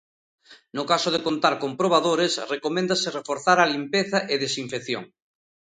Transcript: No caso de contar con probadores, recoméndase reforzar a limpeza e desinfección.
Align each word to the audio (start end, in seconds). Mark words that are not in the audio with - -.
No 0.75 0.83
caso 0.91 1.09
de 1.11 1.23
contar 1.27 1.53
con 1.61 1.71
probadores, 1.81 2.31
recoméndase 2.53 3.07
reforzar 3.19 3.57
a 3.61 3.69
limpeza 3.73 4.17
e 4.33 4.35
desinfección. 4.45 5.03